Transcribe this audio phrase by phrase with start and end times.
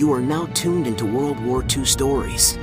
[0.00, 2.56] You are now tuned into World War II stories.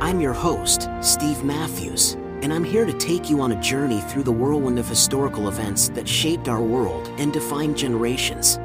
[0.00, 4.22] I'm your host, Steve Matthews, and I'm here to take you on a journey through
[4.22, 8.58] the whirlwind of historical events that shaped our world and defined generations.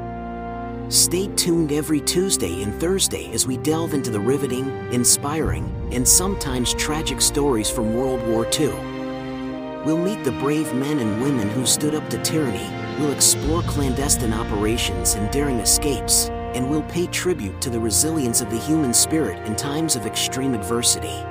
[0.88, 6.72] Stay tuned every Tuesday and Thursday as we delve into the riveting, inspiring, and sometimes
[6.72, 8.72] tragic stories from World War II.
[9.84, 12.66] We'll meet the brave men and women who stood up to tyranny,
[12.98, 18.50] we'll explore clandestine operations and daring escapes, and we'll pay tribute to the resilience of
[18.50, 21.22] the human spirit in times of extreme adversity.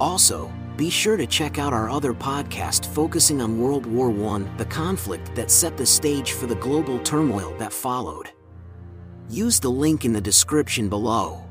[0.00, 4.64] Also, be sure to check out our other podcast focusing on World War I, the
[4.64, 8.30] conflict that set the stage for the global turmoil that followed.
[9.28, 11.44] Use the link in the description below.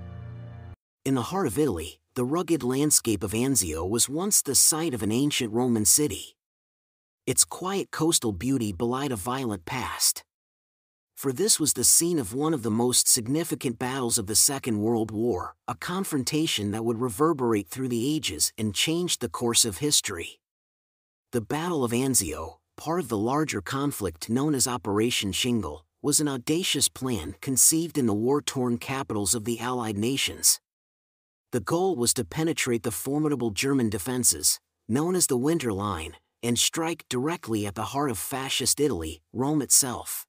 [1.05, 5.03] In the heart of Italy, the rugged landscape of Anzio was once the site of
[5.03, 6.35] an ancient Roman city.
[7.25, 10.23] Its quiet coastal beauty belied a violent past
[11.21, 14.79] for this was the scene of one of the most significant battles of the Second
[14.79, 19.77] World War, a confrontation that would reverberate through the ages and change the course of
[19.77, 20.40] history.
[21.32, 26.27] The Battle of Anzio, part of the larger conflict known as Operation Shingle, was an
[26.27, 30.60] audacious plan conceived in the war torn capitals of the Allied nations.
[31.51, 36.57] The goal was to penetrate the formidable German defenses, known as the Winter Line, and
[36.57, 40.26] strike directly at the heart of fascist Italy, Rome itself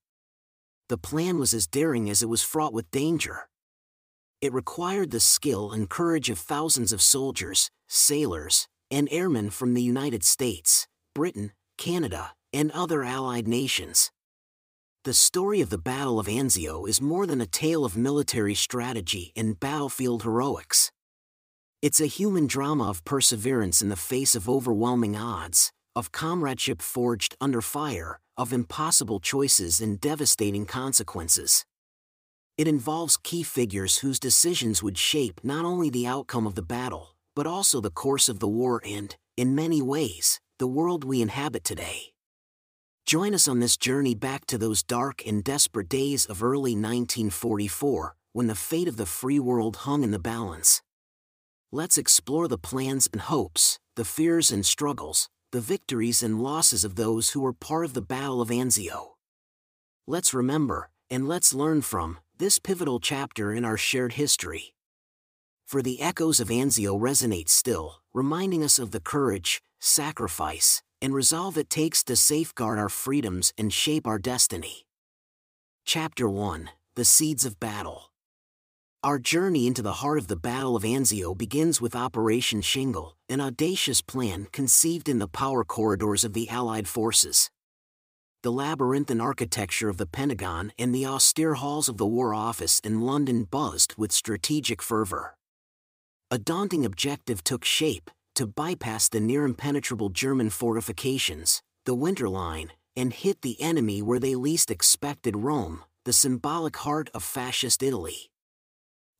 [0.92, 3.48] the plan was as daring as it was fraught with danger.
[4.42, 9.80] It required the skill and courage of thousands of soldiers, sailors, and airmen from the
[9.80, 14.10] United States, Britain, Canada, and other allied nations.
[15.04, 19.32] The story of the Battle of Anzio is more than a tale of military strategy
[19.34, 20.92] and battlefield heroics.
[21.80, 27.36] It's a human drama of perseverance in the face of overwhelming odds, of comradeship forged
[27.40, 31.64] under fire, of impossible choices and devastating consequences.
[32.58, 37.14] It involves key figures whose decisions would shape not only the outcome of the battle,
[37.34, 41.64] but also the course of the war and, in many ways, the world we inhabit
[41.64, 42.12] today.
[43.04, 48.14] Join us on this journey back to those dark and desperate days of early 1944,
[48.32, 50.82] when the fate of the free world hung in the balance.
[51.72, 56.96] Let's explore the plans and hopes, the fears and struggles, the victories and losses of
[56.96, 59.16] those who were part of the Battle of Anzio.
[60.06, 64.74] Let's remember, and let's learn from, this pivotal chapter in our shared history.
[65.66, 71.58] For the echoes of Anzio resonate still, reminding us of the courage, sacrifice, and resolve
[71.58, 74.86] it takes to safeguard our freedoms and shape our destiny.
[75.84, 78.11] Chapter 1 The Seeds of Battle
[79.04, 83.40] our journey into the heart of the Battle of Anzio begins with Operation Shingle, an
[83.40, 87.50] audacious plan conceived in the power corridors of the Allied forces.
[88.44, 93.00] The labyrinthine architecture of the Pentagon and the austere halls of the War Office in
[93.00, 95.34] London buzzed with strategic fervor.
[96.30, 102.70] A daunting objective took shape to bypass the near impenetrable German fortifications, the Winter Line,
[102.94, 108.31] and hit the enemy where they least expected Rome, the symbolic heart of fascist Italy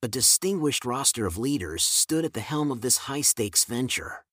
[0.05, 4.25] a distinguished roster of leaders stood at the helm of this high stakes venture.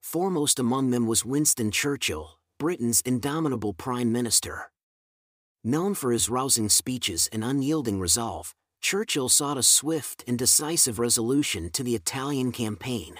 [0.00, 4.70] Foremost among them was Winston Churchill, Britain's indomitable Prime Minister.
[5.64, 11.68] Known for his rousing speeches and unyielding resolve, Churchill sought a swift and decisive resolution
[11.70, 13.16] to the Italian campaign.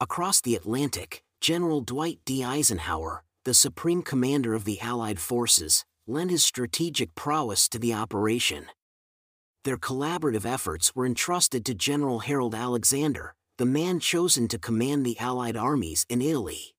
[0.00, 2.42] Across the Atlantic, General Dwight D.
[2.42, 8.66] Eisenhower, the supreme commander of the Allied forces, lent his strategic prowess to the operation
[9.64, 15.18] their collaborative efforts were entrusted to General Harold Alexander, the man chosen to command the
[15.18, 16.74] Allied armies in Italy.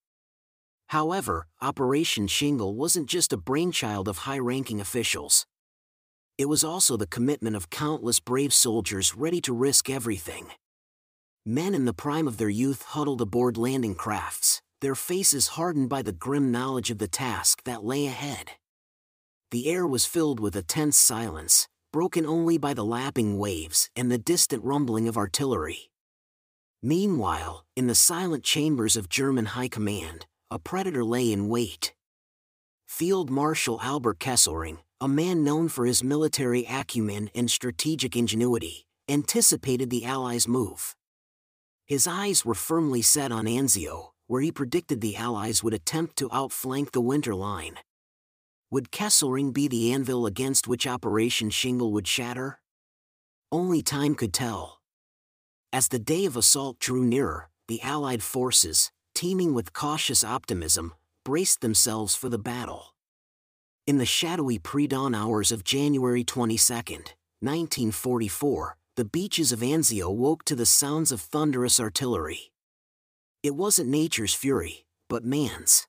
[0.90, 5.47] However, Operation Shingle wasn't just a brainchild of high ranking officials.
[6.38, 10.47] It was also the commitment of countless brave soldiers ready to risk everything.
[11.44, 16.02] Men in the prime of their youth huddled aboard landing crafts, their faces hardened by
[16.03, 18.52] the grim knowledge of the task that lay ahead.
[19.50, 24.11] The air was filled with a tense silence, broken only by the lapping waves and
[24.11, 25.90] the distant rumbling of artillery.
[26.84, 31.93] Meanwhile, in the silent chambers of German High Command, a predator lay in wait.
[32.85, 39.90] Field Marshal Albert Kesselring, a man known for his military acumen and strategic ingenuity, anticipated
[39.90, 40.97] the Allies' move.
[41.85, 46.29] His eyes were firmly set on Anzio, where he predicted the Allies would attempt to
[46.34, 47.78] outflank the Winter Line.
[48.75, 52.59] Would Kesselring be the anvil against which Operation Shingle would shatter?
[53.49, 54.81] Only time could tell.
[55.72, 60.93] As the day of assault drew nearer, the Allied forces, teeming with cautious optimism,
[61.23, 62.93] braced themselves for the battle.
[63.87, 70.43] In the shadowy pre dawn hours of January 22, 1944, the beaches of Anzio woke
[70.43, 72.51] to the sounds of thunderous artillery.
[73.41, 75.87] It wasn't nature's fury, but man's.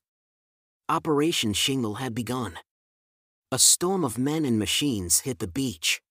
[0.88, 2.60] Operation Shingle had begun.
[3.52, 6.02] A storm of men and machines hit the beach.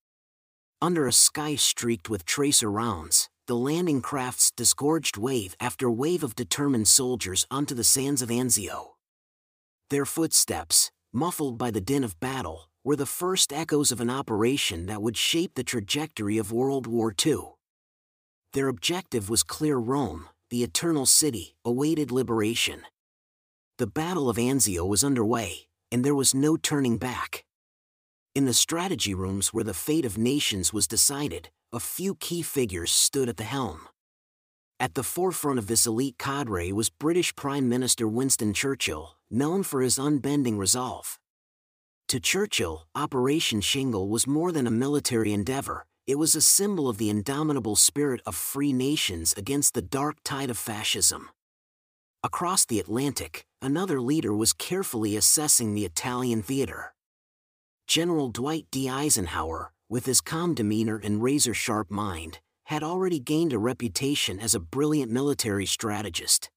[0.81, 6.37] Under a sky streaked with tracer rounds, the landing crafts disgorged wave after wave of
[6.37, 8.91] determined soldiers onto the sands of Anzio.
[9.89, 14.85] Their footsteps, muffled by the din of battle, were the first echoes of an operation
[14.85, 17.55] that would shape the trajectory of World War II.
[18.53, 22.83] Their objective was clear Rome, the Eternal City, awaited liberation.
[23.77, 27.45] The Battle of Anzio was underway, and there was no turning back.
[28.35, 32.91] In the strategy rooms where the fate of nations was decided, a few key figures
[32.91, 33.87] stood at the helm.
[34.77, 39.79] At the forefront of this elite cadre was British Prime Minister Winston Churchill, known for
[39.79, 41.17] his unbending resolve.
[42.09, 46.97] To Churchill, Operation Shingle was more than a military endeavor, it was a symbol of
[46.97, 51.29] the indomitable spirit of free nations against the dark tide of fascism.
[52.21, 56.93] Across the Atlantic, another leader was carefully assessing the Italian theater.
[57.87, 58.87] General Dwight D.
[58.87, 64.53] Eisenhower, with his calm demeanor and razor sharp mind, had already gained a reputation as
[64.53, 66.51] a brilliant military strategist.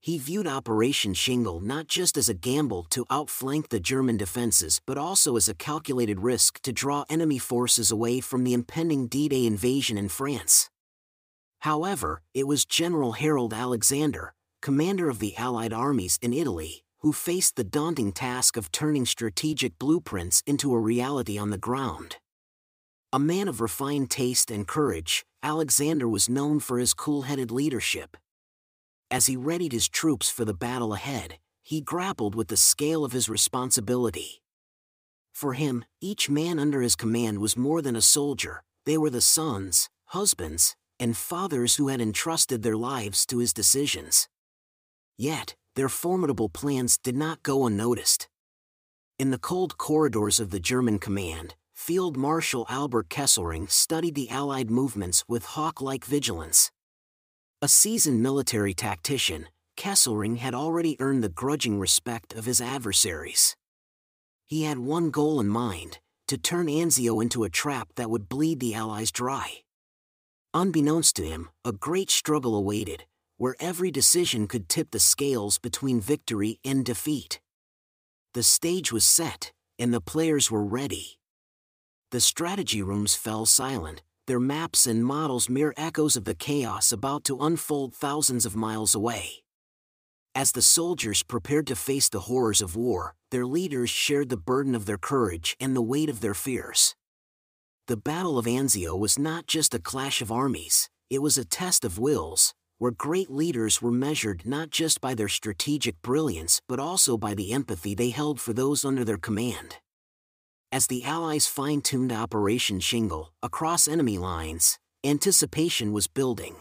[0.00, 4.96] He viewed Operation Shingle not just as a gamble to outflank the German defenses but
[4.96, 9.44] also as a calculated risk to draw enemy forces away from the impending D Day
[9.44, 10.70] invasion in France.
[11.60, 17.54] However, it was General Harold Alexander, commander of the Allied armies in Italy, who faced
[17.54, 22.16] the daunting task of turning strategic blueprints into a reality on the ground.
[23.12, 28.16] A man of refined taste and courage, Alexander was known for his cool headed leadership.
[29.10, 33.12] As he readied his troops for the battle ahead, he grappled with the scale of
[33.12, 34.40] his responsibility.
[35.34, 39.20] For him, each man under his command was more than a soldier, they were the
[39.20, 44.26] sons, husbands, and fathers who had entrusted their lives to his decisions.
[45.16, 48.28] Yet, their formidable plans did not go unnoticed.
[49.18, 54.70] In the cold corridors of the German command, Field Marshal Albert Kesselring studied the Allied
[54.70, 56.70] movements with hawk-like vigilance.
[57.62, 63.56] A seasoned military tactician, Kesselring had already earned the grudging respect of his adversaries.
[64.46, 68.60] He had one goal in mind, to turn Anzio into a trap that would bleed
[68.60, 69.62] the Allies dry.
[70.52, 73.04] Unbeknownst to him, a great struggle awaited,
[73.36, 77.40] where every decision could tip the scales between victory and defeat.
[78.32, 81.18] The stage was set, and the players were ready
[82.14, 87.24] the strategy rooms fell silent, their maps and models mere echoes of the chaos about
[87.24, 89.42] to unfold thousands of miles away.
[90.32, 94.76] As the soldiers prepared to face the horrors of war, their leaders shared the burden
[94.76, 96.94] of their courage and the weight of their fears.
[97.88, 101.84] The Battle of Anzio was not just a clash of armies, it was a test
[101.84, 107.16] of wills, where great leaders were measured not just by their strategic brilliance but also
[107.16, 109.76] by the empathy they held for those under their command.
[110.72, 116.56] As the Allies fine tuned Operation Shingle across enemy lines, anticipation was building.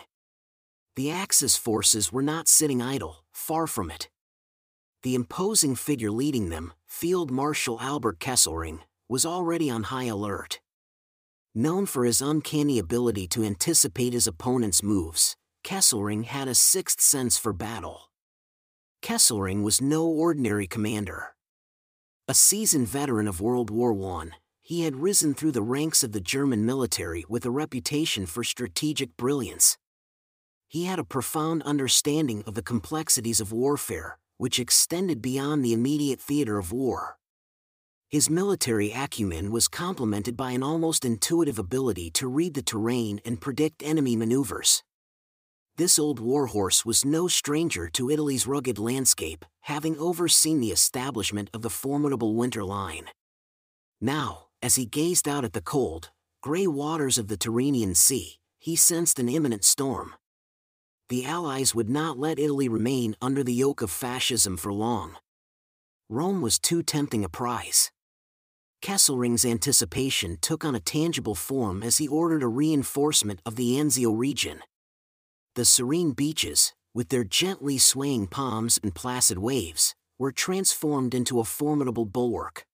[0.95, 4.09] The Axis forces were not sitting idle, far from it.
[5.01, 8.79] The imposing figure leading them, Field Marshal Albert Kesselring,
[9.09, 10.61] was already on high alert.
[11.55, 17.37] Known for his uncanny ability to anticipate his opponent's moves, Kesselring had a sixth sense
[17.37, 18.09] for battle.
[19.01, 21.35] Kesselring was no ordinary commander.
[22.27, 26.19] A seasoned veteran of World War I, he had risen through the ranks of the
[26.19, 29.77] German military with a reputation for strategic brilliance.
[30.67, 36.19] He had a profound understanding of the complexities of warfare, which extended beyond the immediate
[36.19, 37.17] theater of war.
[38.09, 43.39] His military acumen was complemented by an almost intuitive ability to read the terrain and
[43.39, 44.83] predict enemy maneuvers.
[45.75, 51.63] This old warhorse was no stranger to Italy's rugged landscape, having overseen the establishment of
[51.63, 53.09] the formidable Winter Line.
[53.99, 56.11] Now, as he gazed out at the cold,
[56.43, 60.13] gray waters of the Tyrrhenian Sea, he sensed an imminent storm.
[61.09, 65.17] The Allies would not let Italy remain under the yoke of fascism for long.
[66.07, 67.91] Rome was too tempting a prize.
[68.83, 74.15] Kesselring's anticipation took on a tangible form as he ordered a reinforcement of the Anzio
[74.15, 74.61] region.
[75.55, 81.43] The serene beaches, with their gently swaying palms and placid waves, were transformed into a
[81.43, 82.65] formidable bulwark.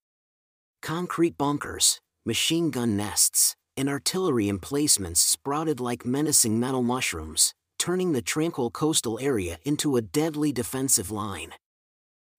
[0.81, 8.21] Concrete bunkers, machine gun nests, and artillery emplacements sprouted like menacing metal mushrooms, turning the
[8.21, 11.55] tranquil coastal area into a deadly defensive line.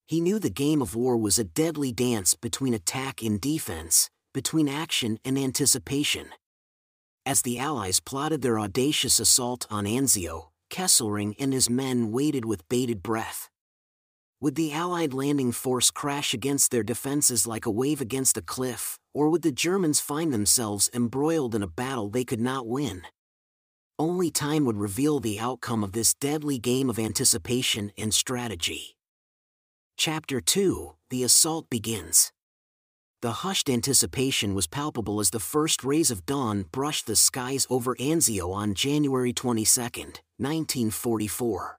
[0.07, 4.71] He knew the game of war was a deadly dance between attack and defense, between
[4.71, 6.31] action and anticipation.
[7.27, 12.69] As the Allies plotted their audacious assault on Anzio, Kesselring and his men waited with
[12.69, 13.51] bated breath.
[14.41, 18.99] Would the Allied landing force crash against their defenses like a wave against a cliff,
[19.13, 23.03] or would the Germans find themselves embroiled in a battle they could not win?
[23.99, 28.97] Only time would reveal the outcome of this deadly game of anticipation and strategy.
[29.99, 32.33] Chapter 2 The Assault Begins.
[33.23, 37.95] The hushed anticipation was palpable as the first rays of dawn brushed the skies over
[37.97, 39.79] Anzio on January 22,
[40.39, 41.79] 1944.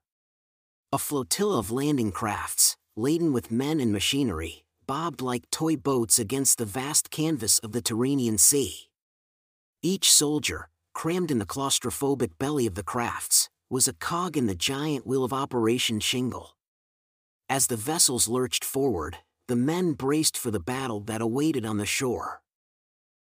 [0.92, 6.58] A flotilla of landing crafts, laden with men and machinery, bobbed like toy boats against
[6.58, 8.88] the vast canvas of the Tyrrhenian Sea.
[9.82, 14.54] Each soldier, crammed in the claustrophobic belly of the crafts, was a cog in the
[14.54, 16.56] giant wheel of Operation Shingle.
[17.48, 19.18] As the vessels lurched forward,
[19.52, 22.40] the men braced for the battle that awaited on the shore.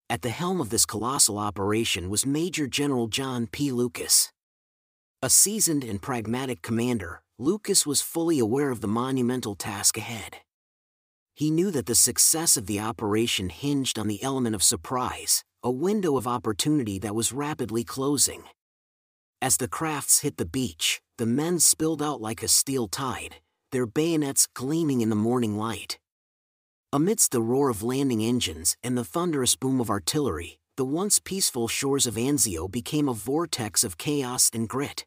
[0.10, 3.72] At the helm of this colossal operation was Major General John P.
[3.72, 4.34] Lucas.
[5.22, 10.40] A seasoned and pragmatic commander, Lucas was fully aware of the monumental task ahead.
[11.34, 15.72] He knew that the success of the operation hinged on the element of surprise, a
[15.72, 18.44] window of opportunity that was rapidly closing.
[19.42, 23.38] As the crafts hit the beach, the men spilled out like a steel tide,
[23.72, 25.98] their bayonets gleaming in the morning light.
[26.94, 31.68] Amidst the roar of landing engines and the thunderous boom of artillery, the once peaceful
[31.68, 35.06] shores of Anzio became a vortex of chaos and grit.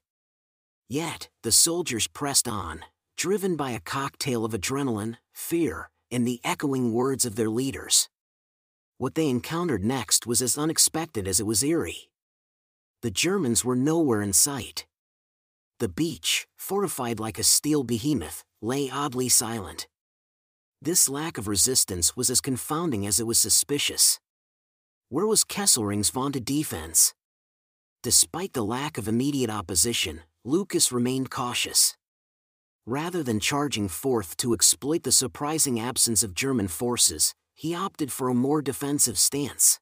[0.91, 2.85] Yet, the soldiers pressed on,
[3.17, 8.11] driven by a cocktail of adrenaline, fear, and the echoing words of their leaders.
[8.99, 12.11] What they encountered next was as unexpected as it was eerie.
[13.01, 14.87] The Germans were nowhere in sight.
[15.79, 19.89] The beach, fortified like a steel behemoth, lay oddly silent.
[20.83, 24.19] This lack of resistance was as confounding as it was suspicious.
[25.11, 27.13] Where was Kesselring's vaunted defense?
[28.03, 31.99] Despite the lack of immediate opposition, Lucas remained cautious.
[32.87, 38.31] Rather than charging forth to exploit the surprising absence of German forces, he opted for
[38.31, 39.79] a more defensive stance.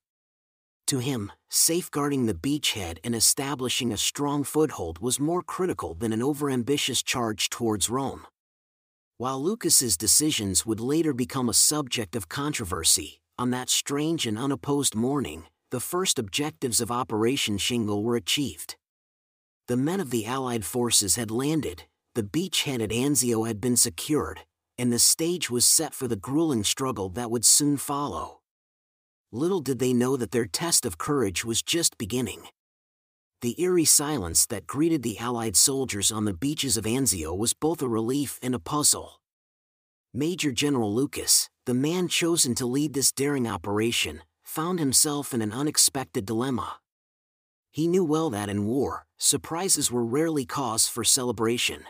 [0.88, 6.22] To him, safeguarding the beachhead and establishing a strong foothold was more critical than an
[6.22, 8.26] overambitious charge towards Rome.
[9.20, 14.94] While Lucas's decisions would later become a subject of controversy, on that strange and unopposed
[14.94, 18.76] morning, the first objectives of Operation Shingle were achieved.
[19.66, 21.82] The men of the Allied forces had landed,
[22.14, 24.42] the beachhead at Anzio had been secured,
[24.78, 28.38] and the stage was set for the grueling struggle that would soon follow.
[29.32, 32.42] Little did they know that their test of courage was just beginning.
[33.40, 37.80] The eerie silence that greeted the Allied soldiers on the beaches of Anzio was both
[37.80, 39.20] a relief and a puzzle.
[40.12, 45.52] Major General Lucas, the man chosen to lead this daring operation, found himself in an
[45.52, 46.80] unexpected dilemma.
[47.70, 51.84] He knew well that in war, surprises were rarely cause for celebration.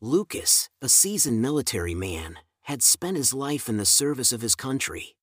[0.00, 5.14] Lucas, a seasoned military man, had spent his life in the service of his country.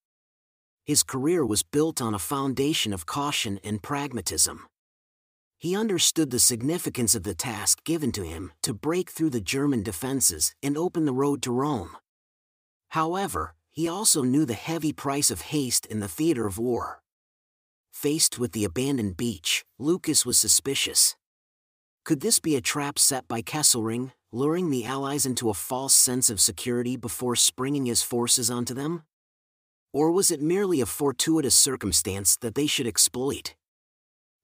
[0.86, 4.65] His career was built on a foundation of caution and pragmatism.
[5.66, 9.82] He understood the significance of the task given to him to break through the German
[9.82, 11.98] defenses and open the road to Rome.
[12.90, 17.02] However, he also knew the heavy price of haste in the theater of war.
[17.92, 21.16] Faced with the abandoned beach, Lucas was suspicious.
[22.04, 26.30] Could this be a trap set by Kesselring, luring the Allies into a false sense
[26.30, 29.02] of security before springing his forces onto them?
[29.92, 33.56] Or was it merely a fortuitous circumstance that they should exploit?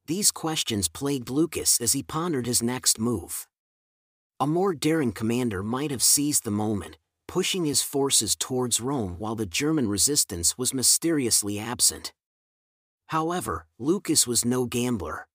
[0.08, 3.48] These questions plagued Lucas as he pondered his next move.
[4.39, 9.36] A more daring commander might have seized the moment, pushing his forces towards Rome while
[9.36, 12.12] the German resistance was mysteriously absent.
[13.08, 15.27] However, Lucas was no gambler.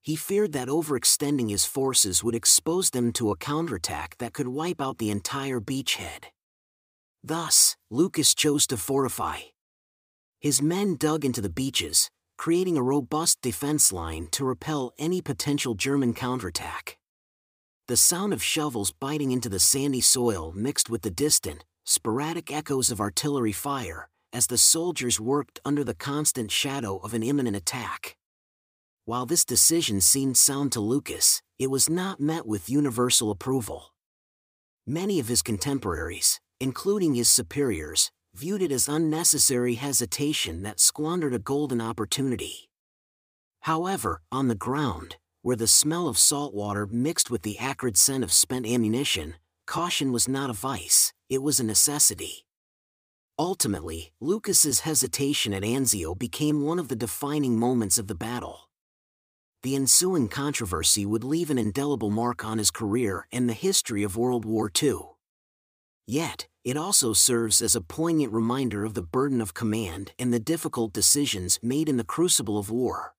[0.00, 4.80] He feared that overextending his forces would expose them to a counterattack that could wipe
[4.80, 6.24] out the entire beachhead.
[7.22, 9.38] Thus, Lucas chose to fortify.
[10.40, 15.74] His men dug into the beaches, creating a robust defense line to repel any potential
[15.74, 16.98] German counterattack.
[17.86, 22.90] The sound of shovels biting into the sandy soil mixed with the distant, sporadic echoes
[22.90, 28.16] of artillery fire as the soldiers worked under the constant shadow of an imminent attack.
[29.04, 33.92] While this decision seemed sound to Lucas, it was not met with universal approval.
[34.86, 41.38] Many of his contemporaries, including his superiors, viewed it as unnecessary hesitation that squandered a
[41.38, 42.68] golden opportunity.
[43.60, 48.24] However, on the ground, where the smell of salt water mixed with the acrid scent
[48.24, 49.34] of spent ammunition,
[49.66, 52.44] caution was not a vice, it was a necessity.
[53.38, 58.68] Ultimately, Lucas's hesitation at Anzio became one of the defining moments of the battle.
[59.62, 64.16] The ensuing controversy would leave an indelible mark on his career and the history of
[64.16, 64.98] World War II.
[66.06, 70.40] Yet, it also serves as a poignant reminder of the burden of command and the
[70.40, 73.14] difficult decisions made in the crucible of war.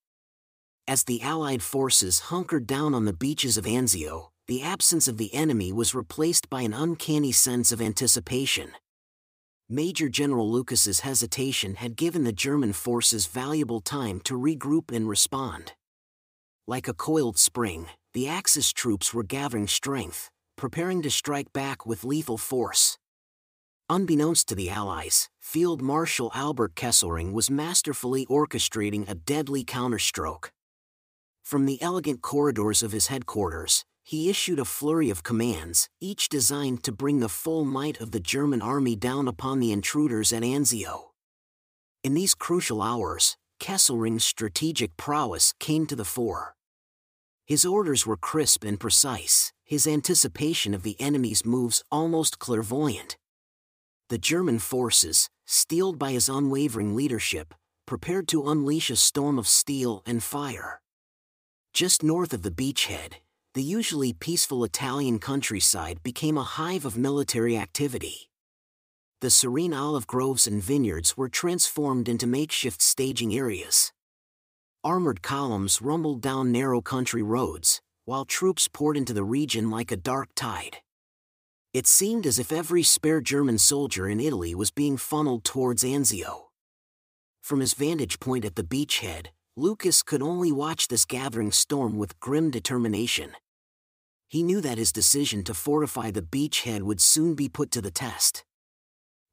[0.88, 5.34] As the Allied forces hunkered down on the beaches of Anzio, the absence of the
[5.34, 8.72] enemy was replaced by an uncanny sense of anticipation.
[9.68, 15.74] Major General Lucas's hesitation had given the German forces valuable time to regroup and respond.
[16.68, 22.04] Like a coiled spring, the Axis troops were gathering strength, preparing to strike back with
[22.04, 23.00] lethal force.
[23.88, 30.52] Unbeknownst to the Allies, Field Marshal Albert Kesselring was masterfully orchestrating a deadly counterstroke.
[31.44, 36.84] From the elegant corridors of his headquarters, he issued a flurry of commands, each designed
[36.84, 41.12] to bring the full might of the German army down upon the intruders at Anzio.
[42.04, 46.56] In these crucial hours, Kesselring's strategic prowess came to the fore.
[47.46, 53.18] His orders were crisp and precise, his anticipation of the enemy's moves almost clairvoyant.
[54.10, 57.56] The German forces, steeled by his unwavering leadership,
[57.88, 60.82] prepared to unleash a storm of steel and fire.
[61.74, 63.14] Just north of the beachhead,
[63.56, 68.30] the usually peaceful Italian countryside became a hive of military activity.
[69.22, 73.92] The serene olive groves and vineyards were transformed into makeshift staging areas.
[74.84, 79.98] Armored columns rumbled down narrow country roads, while troops poured into the region like a
[79.98, 80.78] dark tide.
[81.76, 86.44] It seemed as if every spare German soldier in Italy was being funneled towards Anzio.
[87.42, 89.26] From his vantage point at the beachhead,
[89.58, 93.32] Lucas could only watch this gathering storm with grim determination.
[94.30, 97.92] He knew that his decision to fortify the beachhead would soon be put to the
[97.92, 98.46] test.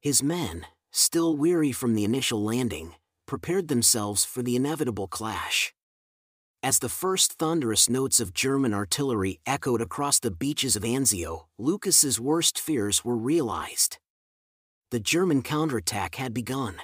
[0.00, 5.72] His men, still weary from the initial landing, prepared themselves for the inevitable clash.
[6.64, 12.20] As the first thunderous notes of German artillery echoed across the beaches of Anzio, Lucas's
[12.20, 13.98] worst fears were realized.
[14.92, 16.76] The German counterattack had begun.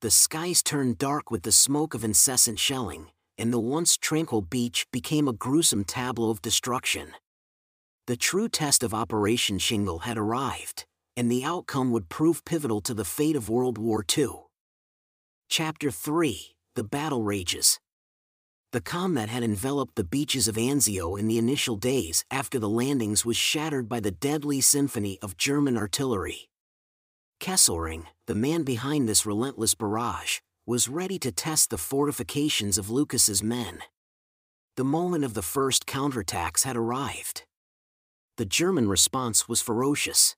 [0.00, 3.06] The skies turned dark with the smoke of incessant shelling,
[3.38, 7.12] and the once tranquil beach became a gruesome tableau of destruction.
[8.08, 10.84] The true test of Operation Shingle had arrived,
[11.16, 14.30] and the outcome would prove pivotal to the fate of World War II.
[15.48, 17.78] Chapter 3 The Battle Rages
[18.72, 22.68] The calm that had enveloped the beaches of Anzio in the initial days after the
[22.68, 26.48] landings was shattered by the deadly symphony of German artillery.
[27.40, 33.42] Kesselring, the man behind this relentless barrage, was ready to test the fortifications of Lucas's
[33.42, 33.80] men.
[34.76, 37.42] The moment of the first counterattacks had arrived.
[38.36, 40.36] The German response was ferocious.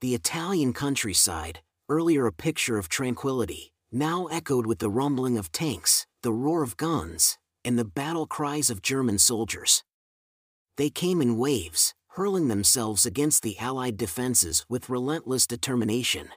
[0.00, 6.06] The Italian countryside, earlier a picture of tranquility, now echoed with the rumbling of tanks,
[6.22, 9.82] the roar of guns, and the battle cries of German soldiers.
[10.76, 16.28] They came in waves, hurling themselves against the Allied defenses with relentless determination.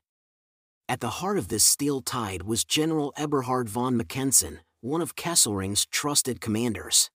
[0.87, 5.85] At the heart of this steel tide was General Eberhard von Mackensen, one of Kesselring's
[5.85, 7.09] trusted commanders.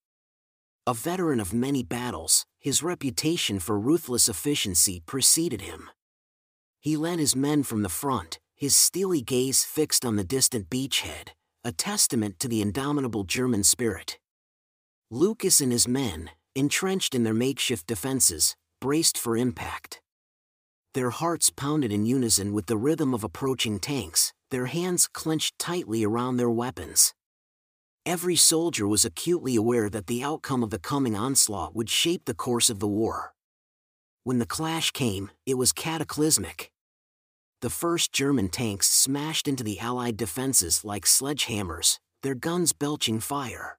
[0.86, 5.88] A veteran of many battles, his reputation for ruthless efficiency preceded him.
[6.80, 11.28] He led his men from the front, his steely gaze fixed on the distant beachhead,
[11.62, 14.18] a testament to the indomitable German spirit.
[15.10, 20.00] Lucas and his men, entrenched in their makeshift defenses, braced for impact.
[20.94, 26.02] Their hearts pounded in unison with the rhythm of approaching tanks, their hands clenched tightly
[26.02, 27.12] around their weapons.
[28.06, 32.34] Every soldier was acutely aware that the outcome of the coming onslaught would shape the
[32.34, 33.34] course of the war.
[34.24, 36.72] When the clash came, it was cataclysmic.
[37.62, 43.78] The first German tanks smashed into the Allied defenses like sledgehammers, their guns belching fire.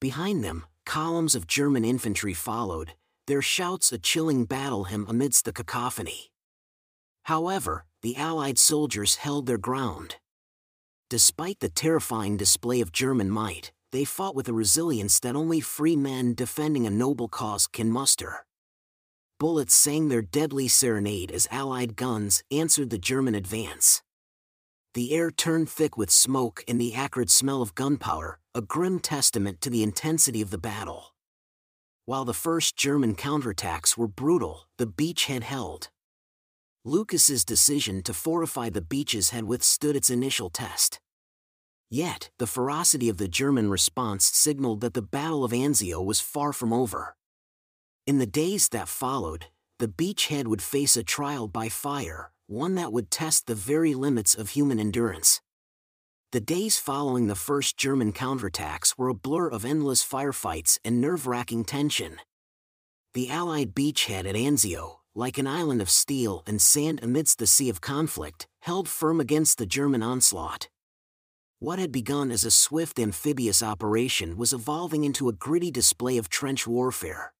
[0.00, 2.94] Behind them, columns of German infantry followed,
[3.28, 6.32] their shouts a chilling battle hymn amidst the cacophony.
[7.24, 10.16] However, the Allied soldiers held their ground.
[11.08, 15.96] Despite the terrifying display of German might, they fought with a resilience that only free
[15.96, 18.46] men defending a noble cause can muster.
[19.40, 24.02] Bullets sang their deadly serenade as Allied guns answered the German advance.
[24.92, 29.62] The air turned thick with smoke and the acrid smell of gunpowder, a grim testament
[29.62, 31.14] to the intensity of the battle.
[32.04, 35.88] While the first German counterattacks were brutal, the beachhead held.
[36.84, 41.00] Lucas's decision to fortify the beaches had withstood its initial test.
[41.88, 46.52] Yet, the ferocity of the German response signaled that the Battle of Anzio was far
[46.52, 47.16] from over.
[48.10, 49.46] In the days that followed,
[49.78, 54.34] the beachhead would face a trial by fire, one that would test the very limits
[54.34, 55.40] of human endurance.
[56.32, 61.28] The days following the first German counterattacks were a blur of endless firefights and nerve
[61.28, 62.16] wracking tension.
[63.14, 67.68] The Allied beachhead at Anzio, like an island of steel and sand amidst the sea
[67.68, 70.68] of conflict, held firm against the German onslaught.
[71.60, 76.28] What had begun as a swift amphibious operation was evolving into a gritty display of
[76.28, 77.32] trench warfare.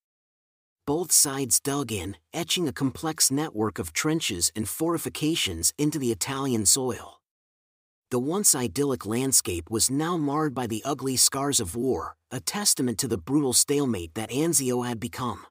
[0.90, 6.66] Both sides dug in, etching a complex network of trenches and fortifications into the Italian
[6.66, 7.20] soil.
[8.10, 12.98] The once idyllic landscape was now marred by the ugly scars of war, a testament
[12.98, 15.46] to the brutal stalemate that Anzio had become.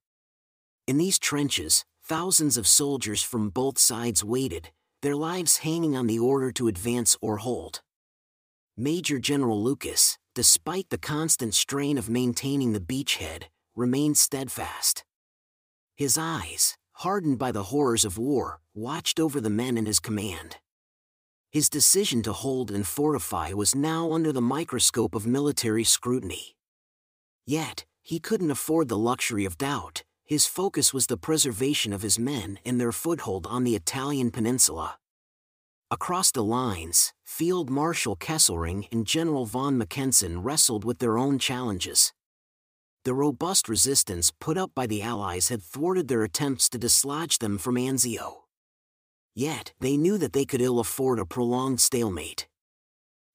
[0.86, 4.71] In these trenches, thousands of soldiers from both sides waited,
[5.02, 7.80] their lives hanging on the order to advance or hold.
[8.75, 15.06] Major General Lucas, despite the constant strain of maintaining the beachhead, remained steadfast.
[15.99, 20.55] His eyes, hardened by the horrors of war, watched over the men in his command.
[21.51, 26.55] His decision to hold and fortify was now under the microscope of military scrutiny.
[27.45, 32.17] Yet, he couldn't afford the luxury of doubt, his focus was the preservation of his
[32.17, 34.99] men and their foothold on the Italian peninsula.
[35.91, 42.13] Across the lines, Field Marshal Kesselring and General von Mackensen wrestled with their own challenges.
[43.10, 47.58] The robust resistance put up by the Allies had thwarted their attempts to dislodge them
[47.58, 48.41] from Anzio.
[49.34, 52.48] Yet, they knew that they could ill afford a prolonged stalemate.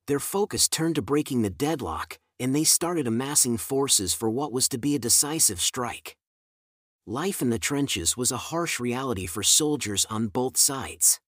[0.06, 4.68] Their focus turned to breaking the deadlock, and they started amassing forces for what was
[4.68, 6.16] to be a decisive strike.
[7.04, 11.18] Life in the trenches was a harsh reality for soldiers on both sides.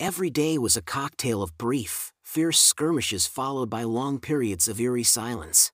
[0.00, 5.04] Every day was a cocktail of brief, fierce skirmishes followed by long periods of eerie
[5.04, 5.70] silence.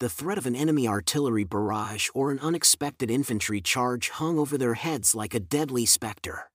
[0.00, 4.72] The threat of an enemy artillery barrage or an unexpected infantry charge hung over their
[4.72, 6.50] heads like a deadly specter.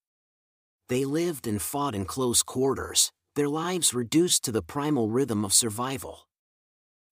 [0.90, 5.54] They lived and fought in close quarters, their lives reduced to the primal rhythm of
[5.54, 6.28] survival.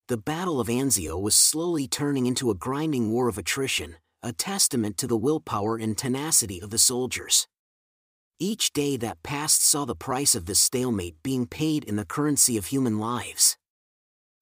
[0.08, 4.98] The Battle of Anzio was slowly turning into a grinding war of attrition, a testament
[4.98, 7.46] to the willpower and tenacity of the soldiers.
[8.40, 12.56] Each day that passed saw the price of this stalemate being paid in the currency
[12.56, 13.56] of human lives.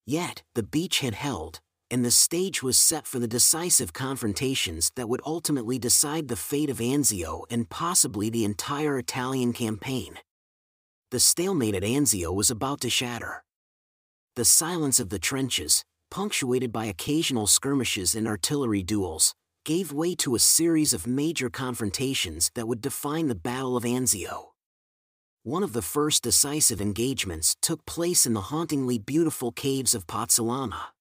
[0.07, 1.61] Yet, the beach had held,
[1.93, 6.71] and the stage was set for the decisive confrontations that would ultimately decide the fate
[6.71, 10.15] of Anzio and possibly the entire Italian campaign.
[11.11, 13.45] The stalemate at Anzio was about to shatter.
[14.37, 19.35] The silence of the trenches, punctuated by occasional skirmishes and artillery duels,
[19.67, 24.53] gave way to a series of major confrontations that would define the Battle of Anzio.
[25.43, 30.93] One of the first decisive engagements took place in the hauntingly beautiful caves of Pozzolana.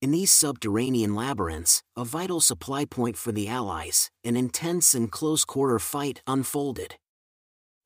[0.00, 5.44] In these subterranean labyrinths, a vital supply point for the Allies, an intense and close
[5.44, 6.94] quarter fight unfolded.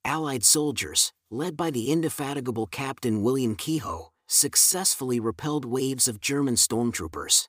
[0.05, 7.49] Allied soldiers, led by the indefatigable Captain William Keyhoe, successfully repelled waves of German stormtroopers.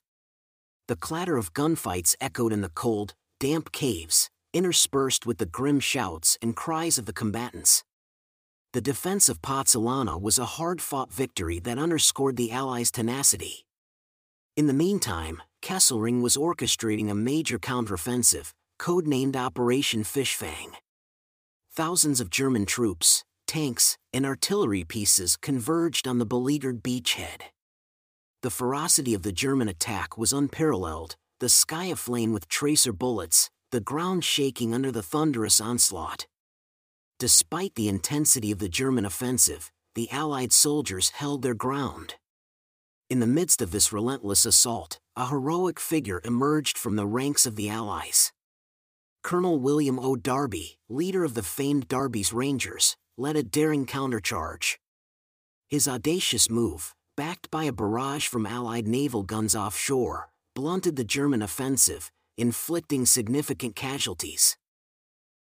[0.87, 6.39] The clatter of gunfights echoed in the cold, damp caves, interspersed with the grim shouts
[6.41, 7.83] and cries of the combatants.
[8.73, 13.64] The defense of Pozzolana was a hard-fought victory that underscored the Allies' tenacity.
[14.55, 20.71] In the meantime, Kesselring was orchestrating a major counteroffensive, codenamed Operation Fischfang.
[21.73, 27.41] Thousands of German troops, tanks, and artillery pieces converged on the beleaguered beachhead.
[28.43, 33.81] The ferocity of the German attack was unparalleled, the sky aflame with tracer bullets, the
[33.81, 36.27] ground shaking under the thunderous onslaught.
[37.19, 42.15] Despite the intensity of the German offensive, the Allied soldiers held their ground.
[43.07, 47.55] In the midst of this relentless assault, a heroic figure emerged from the ranks of
[47.55, 48.33] the Allies.
[49.21, 50.15] Colonel William O.
[50.15, 54.77] Darby, leader of the famed Darby's Rangers, led a daring countercharge.
[55.69, 61.43] His audacious move, backed by a barrage from Allied naval guns offshore, blunted the German
[61.43, 64.57] offensive, inflicting significant casualties.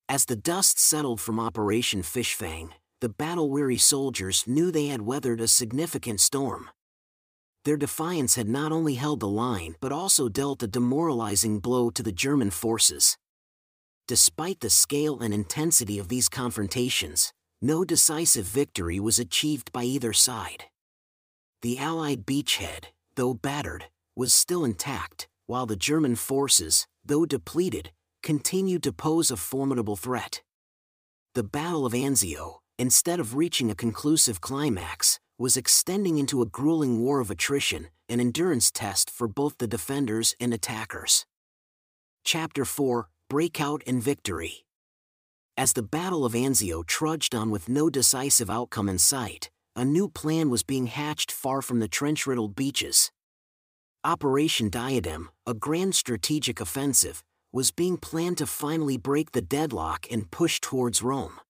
[0.07, 5.49] As the dust settled from Operation Fischfang, the battle-weary soldiers knew they had weathered a
[5.49, 6.69] significant storm.
[7.65, 12.03] Their defiance had not only held the line but also dealt a demoralizing blow to
[12.03, 13.17] the German forces.
[14.07, 20.13] Despite the scale and intensity of these confrontations, no decisive victory was achieved by either
[20.13, 20.65] side.
[21.63, 28.83] The Allied beachhead, though battered, was still intact, while the German forces, though depleted, continued
[28.83, 30.43] to pose a formidable threat.
[31.35, 37.01] The Battle of Anzio, instead of reaching a conclusive climax, was extending into a grueling
[37.01, 41.27] war of attrition, an endurance test for both the defenders and attackers.
[42.25, 44.65] Chapter 4 Breakout and Victory
[45.57, 50.09] As the Battle of Anzio trudged on with no decisive outcome in sight, a new
[50.09, 53.11] plan was being hatched far from the trench riddled beaches.
[54.05, 60.31] Operation Diadem, a grand strategic offensive, was being planned to finally break the deadlock and
[60.31, 61.41] push towards Rome.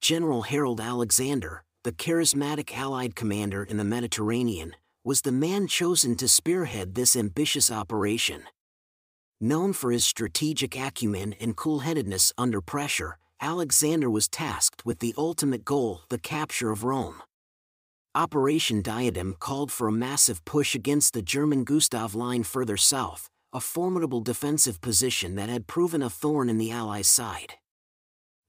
[0.00, 6.28] General Harold Alexander, the charismatic Allied commander in the Mediterranean, was the man chosen to
[6.28, 8.44] spearhead this ambitious operation.
[9.40, 15.12] Known for his strategic acumen and cool headedness under pressure, Alexander was tasked with the
[15.18, 17.20] ultimate goal the capture of Rome.
[18.14, 23.58] Operation Diadem called for a massive push against the German Gustav Line further south, a
[23.58, 27.54] formidable defensive position that had proven a thorn in the Allies' side.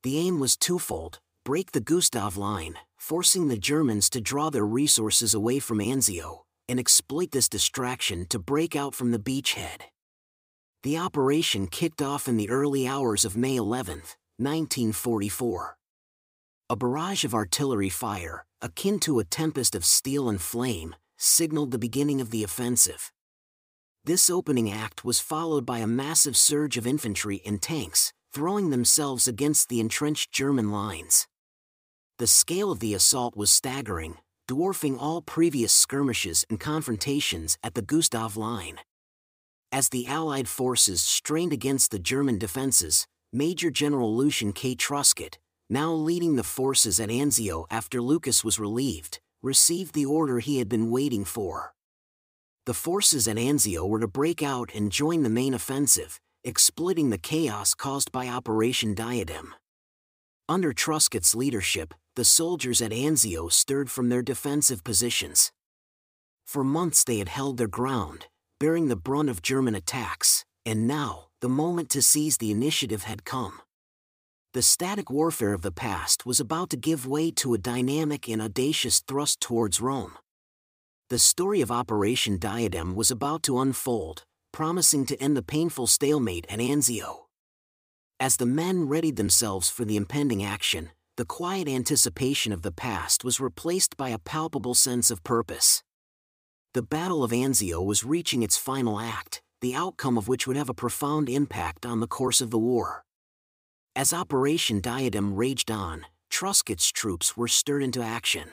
[0.04, 5.34] The aim was twofold break the Gustav Line, forcing the Germans to draw their resources
[5.34, 9.82] away from Anzio, and exploit this distraction to break out from the beachhead.
[10.84, 13.96] The operation kicked off in the early hours of May 11,
[14.38, 15.76] 1944.
[16.70, 21.78] A barrage of artillery fire, akin to a tempest of steel and flame, signaled the
[21.78, 23.12] beginning of the offensive.
[24.06, 29.28] This opening act was followed by a massive surge of infantry and tanks, throwing themselves
[29.28, 31.28] against the entrenched German lines.
[32.20, 37.82] The scale of the assault was staggering, dwarfing all previous skirmishes and confrontations at the
[37.82, 38.78] Gustav Line.
[39.72, 44.76] As the Allied forces strained against the German defenses, Major General Lucian K.
[44.76, 45.40] Truscott,
[45.72, 50.70] now leading the forces at Anzio after Lucas was relieved, received the order he had
[50.70, 51.74] been waiting for.
[52.68, 57.18] The forces at Anzio were to break out and join the main offensive, exploiting the
[57.18, 59.56] chaos caused by Operation Diadem.
[60.48, 65.52] Under Truscott's leadership, the soldiers at Anzio stirred from their defensive positions.
[66.46, 68.28] For months they had held their ground,
[68.60, 73.26] bearing the brunt of German attacks, and now, the moment to seize the initiative had
[73.26, 73.62] come.
[74.54, 78.42] The static warfare of the past was about to give way to a dynamic and
[78.42, 80.14] audacious thrust towards Rome.
[81.10, 86.46] The story of Operation Diadem was about to unfold, promising to end the painful stalemate
[86.50, 87.26] at Anzio.
[88.20, 93.24] As the men readied themselves for the impending action, the quiet anticipation of the past
[93.24, 95.84] was replaced by a palpable sense of purpose.
[96.74, 100.70] The Battle of Anzio was reaching its final act, the outcome of which would have
[100.70, 103.04] a profound impact on the course of the war.
[103.96, 108.50] As Operation Diadem raged on, Truscott's troops were stirred into action.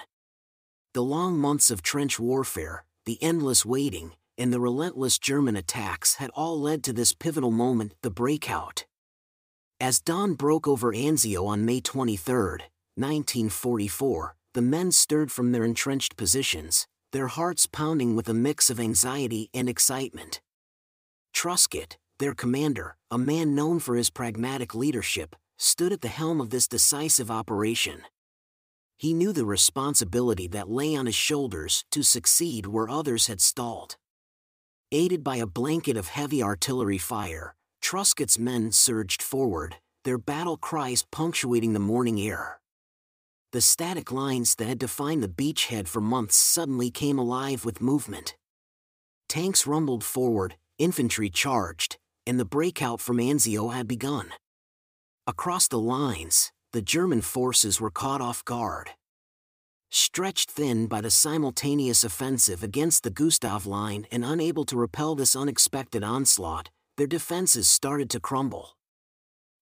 [0.92, 6.30] The long months of trench warfare, the endless waiting, and the relentless German attacks had
[6.34, 8.84] all led to this pivotal moment, the breakout.
[9.82, 12.34] As dawn broke over Anzio on May 23,
[12.96, 18.78] 1944, the men stirred from their entrenched positions, their hearts pounding with a mix of
[18.78, 20.42] anxiety and excitement.
[21.32, 26.50] Truscott, their commander, a man known for his pragmatic leadership, stood at the helm of
[26.50, 28.02] this decisive operation.
[28.98, 33.96] He knew the responsibility that lay on his shoulders to succeed where others had stalled.
[34.92, 41.04] Aided by a blanket of heavy artillery fire, Truscott's men surged forward, their battle cries
[41.10, 42.60] punctuating the morning air.
[43.52, 48.36] The static lines that had defined the beachhead for months suddenly came alive with movement.
[49.28, 54.30] Tanks rumbled forward, infantry charged, and the breakout from Anzio had begun.
[55.26, 58.90] Across the lines, the German forces were caught off guard.
[59.90, 65.34] Stretched thin by the simultaneous offensive against the Gustav Line and unable to repel this
[65.34, 68.76] unexpected onslaught, their defenses started to crumble.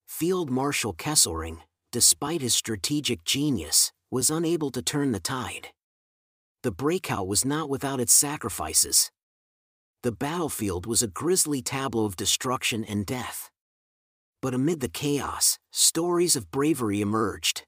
[0.06, 1.60] Field Marshal Kesselring,
[1.92, 5.68] despite his strategic genius, was unable to turn the tide.
[6.64, 9.10] The breakout was not without its sacrifices
[10.02, 13.50] the battlefield was a grisly tableau of destruction and death.
[14.40, 17.64] But amid the chaos, stories of bravery emerged.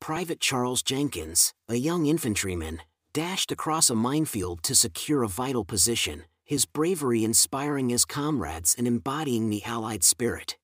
[0.00, 2.80] Private Charles Jenkins, a young infantryman,
[3.12, 8.86] dashed across a minefield to secure a vital position, his bravery inspiring his comrades and
[8.86, 10.56] embodying the Allied spirit.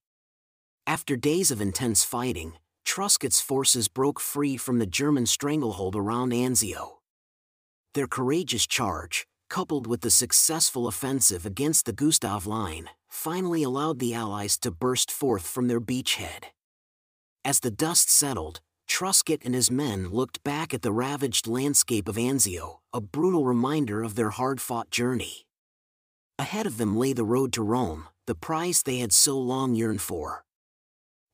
[0.87, 6.99] After days of intense fighting, Truscott's forces broke free from the German stranglehold around Anzio.
[7.95, 14.15] Their courageous charge, coupled with the successful offensive against the Gustav Line, finally allowed the
[14.15, 16.45] Allies to burst forth from their beachhead.
[17.45, 22.17] As the dust settled, Truscott and his men looked back at the ravaged landscape of
[22.17, 25.47] Anzio, a brutal reminder of their hard fought journey.
[26.39, 30.01] Ahead of them lay the road to Rome, the prize they had so long yearned
[30.01, 30.45] for.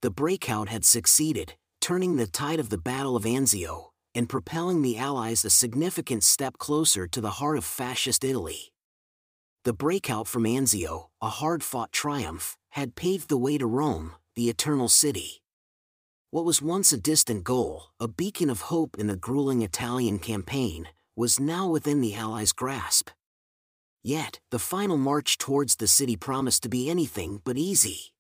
[0.00, 4.96] The breakout had succeeded, turning the tide of the Battle of Anzio, and propelling the
[4.96, 8.72] Allies a significant step closer to the heart of fascist Italy.
[9.64, 14.48] The breakout from Anzio, a hard fought triumph, had paved the way to Rome, the
[14.48, 15.42] Eternal City.
[16.30, 20.88] What was once a distant goal, a beacon of hope in the grueling Italian campaign,
[21.14, 23.10] was now within the Allies' grasp.
[24.04, 28.12] Yet, the final march towards the city promised to be anything but easy.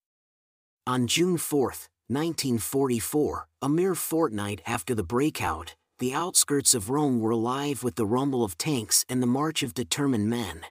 [0.86, 1.60] On June 4,
[2.08, 8.06] 1944, a mere fortnight after the breakout, the outskirts of Rome were alive with the
[8.06, 10.62] rumble of tanks and the march of determined men.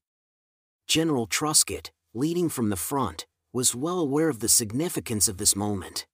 [0.87, 6.07] General Truscott, leading from the front, was well aware of the significance of this moment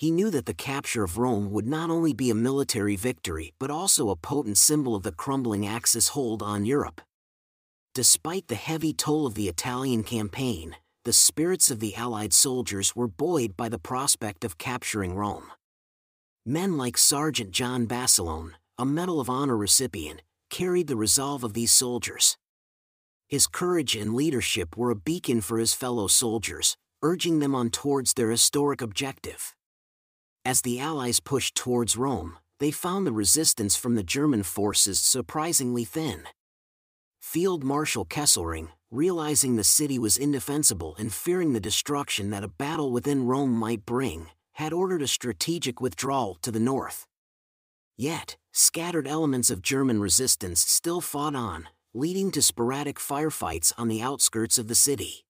[0.00, 3.70] he knew that the capture of Rome would not only be a military victory but
[3.70, 7.02] also a potent symbol of the crumbling Axis hold on Europe.
[7.92, 13.08] Despite the heavy toll of the Italian campaign, the spirits of the Allied soldiers were
[13.08, 15.50] buoyed by the prospect of capturing Rome.
[16.46, 21.72] Men like Sergeant John Basilone, a Medal of Honor recipient, carried the resolve of these
[21.72, 22.36] soldiers.
[23.28, 28.14] His courage and leadership were a beacon for his fellow soldiers, urging them on towards
[28.14, 29.56] their historic objective.
[30.44, 35.84] As the Allies pushed towards Rome, they found the resistance from the German forces surprisingly
[35.84, 36.24] thin.
[37.30, 42.90] Field Marshal Kesselring, realizing the city was indefensible and fearing the destruction that a battle
[42.90, 47.06] within Rome might bring, had ordered a strategic withdrawal to the north.
[47.96, 54.02] Yet, scattered elements of German resistance still fought on, leading to sporadic firefights on the
[54.02, 55.24] outskirts of the city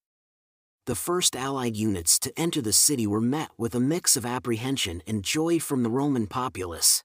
[0.90, 5.04] the first Allied units to enter the city were met with a mix of apprehension
[5.06, 7.04] and joy from the Roman populace.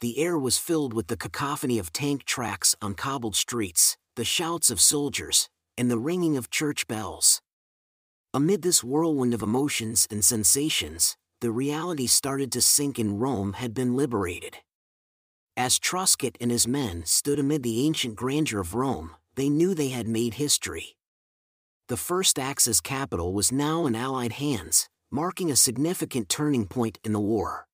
[0.00, 4.70] The air was filled with the cacophony of tank tracks on cobbled streets, the shouts
[4.70, 7.40] of soldiers, and the ringing of church bells.
[8.32, 13.74] Amid this whirlwind of emotions and sensations, the reality started to sink in Rome had
[13.74, 14.58] been liberated.
[15.56, 19.88] As Truscott and his men stood amid the ancient grandeur of Rome, they knew they
[19.88, 20.96] had made history
[21.88, 27.12] the first Axis capital was now in Allied hands, marking a significant turning point in
[27.12, 27.66] the war.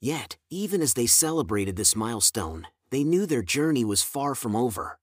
[0.00, 4.98] Yet, even as they celebrated this milestone, they knew their journey was far from over.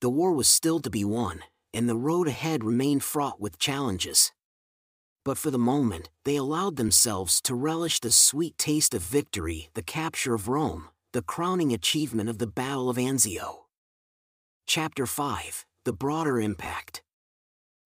[0.00, 1.42] The war was still to be won,
[1.74, 4.32] and the road ahead remained fraught with challenges.
[5.24, 9.82] But for the moment, they allowed themselves to relish the sweet taste of victory, the
[9.82, 13.64] capture of Rome, the crowning achievement of the Battle of Anzio.
[14.66, 17.02] Chapter 5 The Broader Impact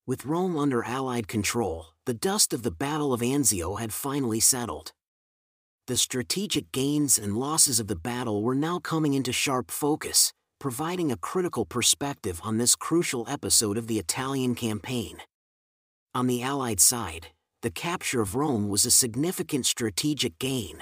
[0.04, 4.92] with Rome under Allied control, the dust of the Battle of Anzio had finally settled.
[5.92, 11.12] The strategic gains and losses of the battle were now coming into sharp focus, providing
[11.12, 15.18] a critical perspective on this crucial episode of the Italian campaign.
[16.14, 17.26] On the Allied side,
[17.60, 20.78] the capture of Rome was a significant strategic gain.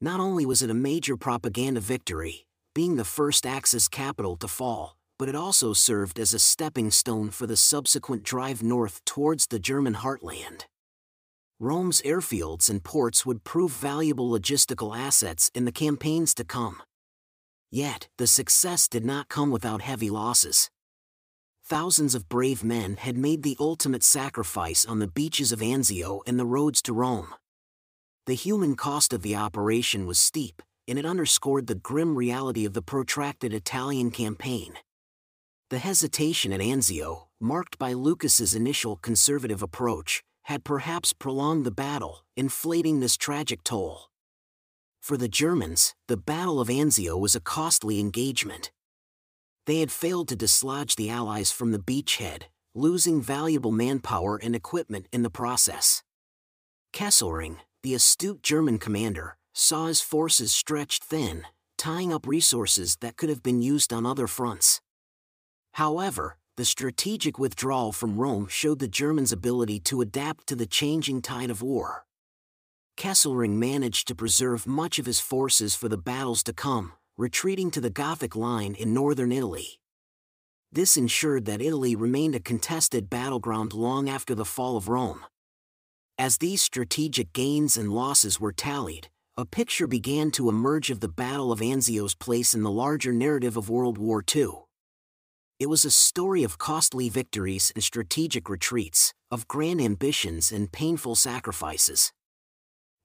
[0.00, 4.96] Not only was it a major propaganda victory, being the first Axis capital to fall,
[5.16, 9.60] but it also served as a stepping stone for the subsequent drive north towards the
[9.60, 10.64] German heartland.
[11.60, 16.80] Rome's airfields and ports would prove valuable logistical assets in the campaigns to come.
[17.68, 20.70] Yet, the success did not come without heavy losses.
[21.64, 26.38] Thousands of brave men had made the ultimate sacrifice on the beaches of Anzio and
[26.38, 27.34] the roads to Rome.
[28.26, 32.72] The human cost of the operation was steep, and it underscored the grim reality of
[32.72, 34.74] the protracted Italian campaign.
[35.70, 42.24] The hesitation at Anzio, marked by Lucas's initial conservative approach, had perhaps prolonged the battle,
[42.34, 44.08] inflating this tragic toll.
[44.98, 48.72] For the Germans, the Battle of Anzio was a costly engagement.
[49.66, 55.06] They had failed to dislodge the Allies from the beachhead, losing valuable manpower and equipment
[55.12, 56.02] in the process.
[56.94, 61.42] Kesselring, the astute German commander, saw his forces stretched thin,
[61.76, 64.80] tying up resources that could have been used on other fronts.
[65.72, 71.22] However, the strategic withdrawal from Rome showed the Germans' ability to adapt to the changing
[71.22, 72.04] tide of war.
[72.96, 77.80] Kesselring managed to preserve much of his forces for the battles to come, retreating to
[77.80, 79.78] the Gothic line in northern Italy.
[80.72, 85.24] This ensured that Italy remained a contested battleground long after the fall of Rome.
[86.18, 91.08] As these strategic gains and losses were tallied, a picture began to emerge of the
[91.08, 94.64] Battle of Anzio's place in the larger narrative of World War II.
[95.58, 101.16] It was a story of costly victories and strategic retreats, of grand ambitions and painful
[101.16, 102.12] sacrifices.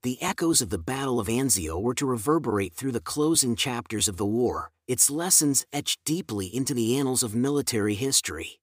[0.04, 4.18] The echoes of the Battle of Anzio were to reverberate through the closing chapters of
[4.18, 8.60] the war, its lessons etched deeply into the annals of military history.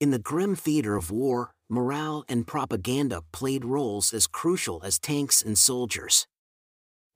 [0.00, 5.42] In the grim theater of war, morale and propaganda played roles as crucial as tanks
[5.42, 6.26] and soldiers.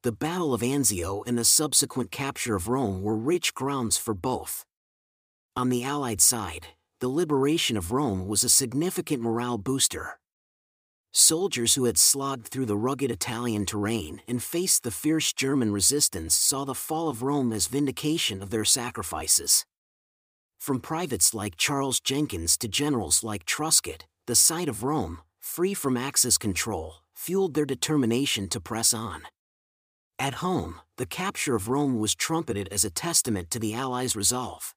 [0.03, 4.66] The Battle of Anzio and the subsequent capture of Rome were rich grounds for both.
[5.59, 6.68] On the Allied side,
[7.00, 10.20] the liberation of Rome was a significant morale booster.
[11.11, 16.36] Soldiers who had slogged through the rugged Italian terrain and faced the fierce German resistance
[16.36, 19.66] saw the fall of Rome as vindication of their sacrifices.
[20.61, 25.96] From privates like Charles Jenkins to generals like Truscott, the sight of Rome, free from
[25.96, 29.22] Axis control, fueled their determination to press on.
[30.20, 34.72] At home, the capture of Rome was trumpeted as a testament to the Allies' resolve.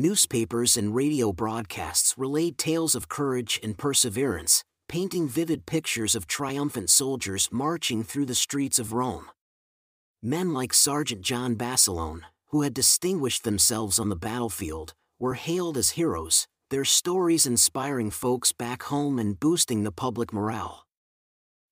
[0.00, 6.88] Newspapers and radio broadcasts relayed tales of courage and perseverance, painting vivid pictures of triumphant
[6.88, 9.28] soldiers marching through the streets of Rome.
[10.22, 12.20] Men like Sergeant John Basilone,
[12.50, 18.52] who had distinguished themselves on the battlefield, were hailed as heroes, their stories inspiring folks
[18.52, 20.86] back home and boosting the public morale.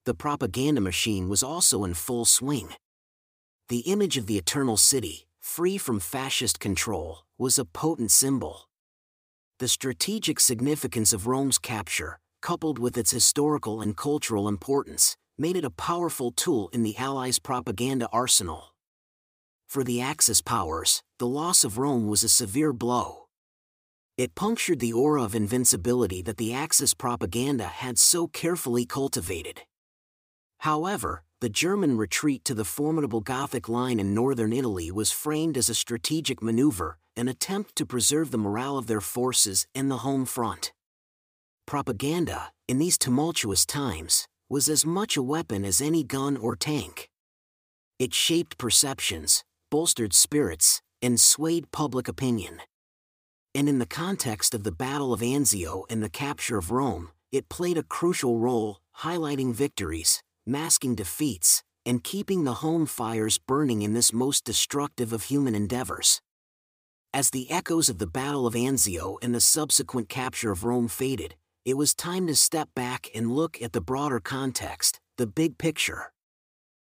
[0.05, 2.71] The propaganda machine was also in full swing.
[3.69, 8.69] The image of the Eternal City, free from fascist control, was a potent symbol.
[9.61, 15.65] The strategic significance of Rome's capture, coupled with its historical and cultural importance, made it
[15.65, 18.75] a powerful tool in the Allies' propaganda arsenal.
[19.69, 23.29] For the Axis powers, the loss of Rome was a severe blow.
[24.19, 29.63] It punctured the aura of invincibility that the Axis propaganda had so carefully cultivated.
[30.59, 35.69] However, the German retreat to the formidable Gothic line in northern Italy was framed as
[35.69, 40.25] a strategic maneuver, an attempt to preserve the morale of their forces and the home
[40.25, 40.73] front.
[41.67, 47.11] Propaganda, in these tumultuous times, was as much a weapon as any gun or tank.
[47.99, 52.63] It shaped perceptions, bolstered spirits, and swayed public opinion.
[53.55, 57.51] And in the context of the Battle of Anzio and the capture of Rome, it
[57.51, 63.95] played a crucial role, highlighting victories, masking defeats, and keeping the home fires burning in
[63.95, 66.21] this most destructive of human endeavors.
[67.13, 71.35] As the echoes of the Battle of Anzio and the subsequent capture of Rome faded,
[71.65, 76.13] it was time to step back and look at the broader context, the big picture.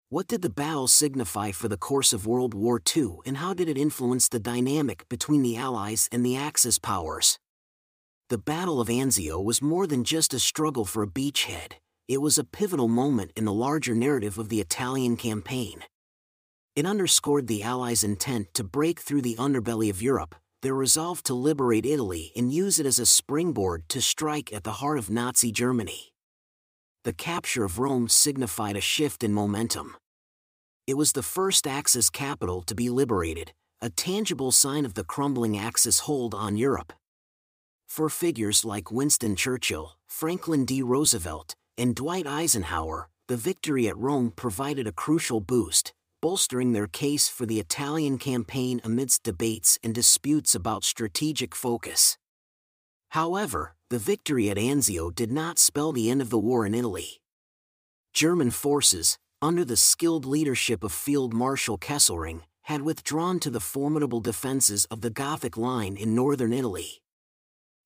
[0.09, 3.67] What did the battle signify for the course of World War II and how did
[3.67, 7.37] it influence the dynamic between the Allies and the Axis powers?
[8.29, 11.73] The Battle of Anzio was more than just a struggle for a beachhead,
[12.07, 15.83] it was a pivotal moment in the larger narrative of the Italian campaign.
[16.75, 21.33] It underscored the Allies' intent to break through the underbelly of Europe, their resolve to
[21.33, 25.51] liberate Italy and use it as a springboard to strike at the heart of Nazi
[25.51, 26.13] Germany.
[27.03, 29.95] The capture of Rome signified a shift in momentum.
[30.87, 35.57] It was the first Axis capital to be liberated, a tangible sign of the crumbling
[35.57, 36.93] Axis hold on Europe.
[37.87, 40.81] For figures like Winston Churchill, Franklin D.
[40.81, 47.27] Roosevelt, and Dwight Eisenhower, the victory at Rome provided a crucial boost, bolstering their case
[47.27, 52.17] for the Italian campaign amidst debates and disputes about strategic focus.
[53.09, 57.21] However, the victory at Anzio did not spell the end of the war in Italy.
[58.13, 64.21] German forces, under the skilled leadership of Field Marshal Kesselring, had withdrawn to the formidable
[64.21, 67.01] defenses of the Gothic Line in northern Italy.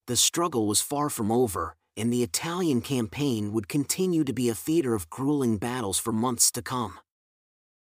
[0.05, 4.55] The struggle was far from over, and the Italian campaign would continue to be a
[4.55, 6.99] theater of grueling battles for months to come.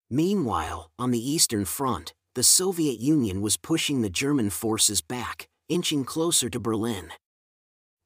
[0.10, 6.06] Meanwhile, on the Eastern Front, the Soviet Union was pushing the German forces back, inching
[6.06, 7.10] closer to Berlin.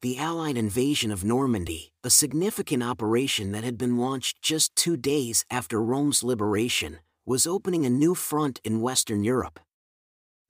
[0.01, 5.45] The Allied invasion of Normandy, a significant operation that had been launched just two days
[5.51, 9.59] after Rome's liberation, was opening a new front in Western Europe.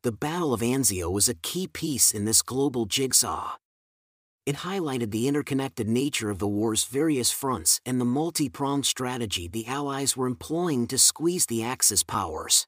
[0.03, 3.57] The Battle of Anzio was a key piece in this global jigsaw
[4.49, 9.47] it highlighted the interconnected nature of the war's various fronts and the multi pronged strategy
[9.47, 12.65] the Allies were employing to squeeze the Axis powers.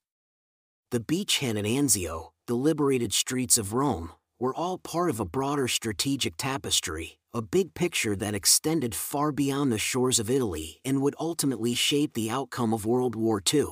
[0.92, 5.68] The beachhead at Anzio, the liberated streets of Rome, were all part of a broader
[5.68, 11.16] strategic tapestry, a big picture that extended far beyond the shores of Italy and would
[11.20, 13.66] ultimately shape the outcome of World War II.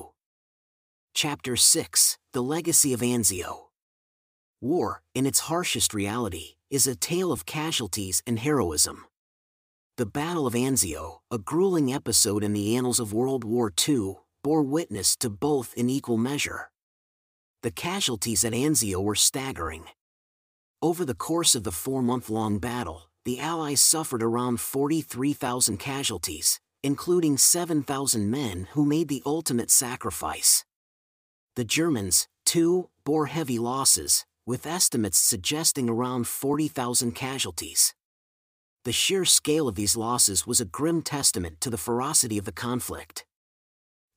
[1.14, 3.68] Chapter 6 The Legacy of Anzio
[4.60, 9.04] War, in its harshest reality, is a tale of casualties and heroism.
[9.96, 14.62] The Battle of Anzio, a grueling episode in the annals of World War II, bore
[14.62, 16.70] witness to both in equal measure.
[17.62, 19.84] The casualties at Anzio were staggering.
[20.80, 26.60] Over the course of the four month long battle, the Allies suffered around 43,000 casualties,
[26.82, 30.64] including 7,000 men who made the ultimate sacrifice.
[31.56, 37.94] The Germans, too, bore heavy losses, with estimates suggesting around 40,000 casualties.
[38.84, 42.52] The sheer scale of these losses was a grim testament to the ferocity of the
[42.52, 43.26] conflict.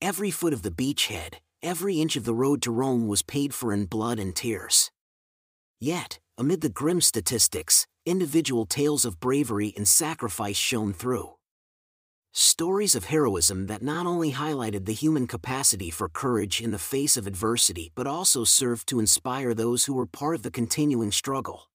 [0.00, 3.72] Every foot of the beachhead, every inch of the road to Rome was paid for
[3.72, 4.90] in blood and tears.
[5.80, 11.34] Yet, amid the grim statistics, individual tales of bravery and sacrifice shone through.
[12.36, 17.16] Stories of heroism that not only highlighted the human capacity for courage in the face
[17.16, 21.70] of adversity but also served to inspire those who were part of the continuing struggle.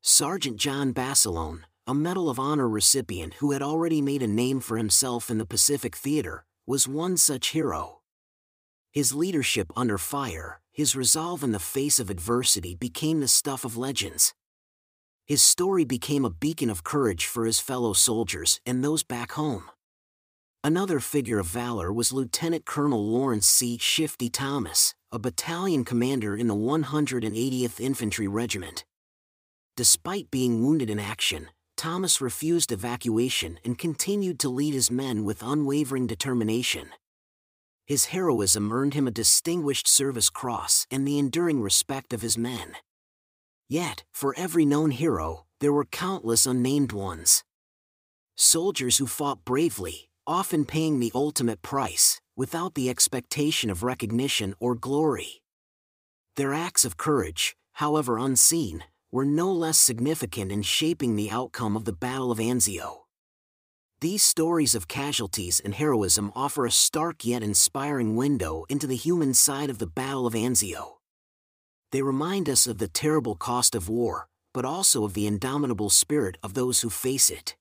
[0.00, 4.76] Sergeant John Basilone, a Medal of Honor recipient who had already made a name for
[4.76, 7.98] himself in the Pacific Theater, was one such hero.
[8.92, 13.76] His leadership under fire, his resolve in the face of adversity became the stuff of
[13.76, 14.34] legends.
[15.26, 19.70] His story became a beacon of courage for his fellow soldiers and those back home.
[20.62, 23.78] Another figure of valor was Lieutenant Colonel Lawrence C.
[23.78, 28.84] Shifty Thomas, a battalion commander in the 180th Infantry Regiment.
[29.76, 35.42] Despite being wounded in action, Thomas refused evacuation and continued to lead his men with
[35.42, 36.90] unwavering determination.
[37.86, 42.76] His heroism earned him a Distinguished Service Cross and the enduring respect of his men.
[43.68, 47.44] Yet, for every known hero, there were countless unnamed ones.
[48.36, 54.74] Soldiers who fought bravely, often paying the ultimate price, without the expectation of recognition or
[54.74, 55.42] glory.
[56.36, 61.84] Their acts of courage, however unseen, were no less significant in shaping the outcome of
[61.84, 63.04] the Battle of Anzio.
[64.00, 69.32] These stories of casualties and heroism offer a stark yet inspiring window into the human
[69.32, 70.96] side of the Battle of Anzio.
[71.94, 76.36] They remind us of the terrible cost of war, but also of the indomitable spirit
[76.42, 77.54] of those who face it.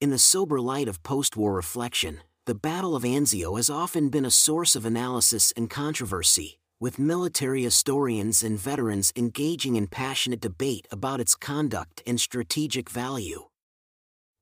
[0.00, 4.24] In the sober light of post war reflection, the Battle of Anzio has often been
[4.24, 10.88] a source of analysis and controversy, with military historians and veterans engaging in passionate debate
[10.90, 13.44] about its conduct and strategic value.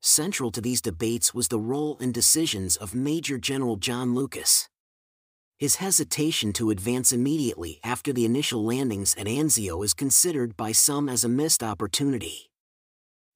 [0.00, 4.70] Central to these debates was the role and decisions of Major General John Lucas.
[5.64, 11.08] His hesitation to advance immediately after the initial landings at Anzio is considered by some
[11.08, 12.50] as a missed opportunity.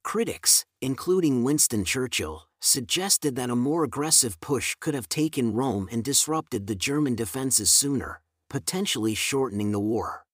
[0.05, 6.05] Critics, including Winston Churchill, suggested that a more aggressive push could have taken Rome and
[6.05, 8.21] disrupted the German defenses sooner,
[8.51, 10.27] potentially shortening the war.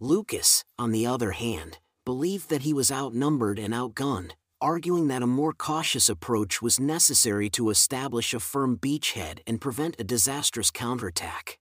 [0.00, 4.30] Lucas, on the other hand, believed that he was outnumbered and outgunned,
[4.62, 9.96] arguing that a more cautious approach was necessary to establish a firm beachhead and prevent
[9.98, 11.58] a disastrous counterattack.